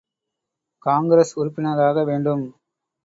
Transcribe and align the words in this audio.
காங்கிரஸ் 0.85 1.33
உறுப்பினராக 1.39 2.03
வேண்டும். 2.03 2.45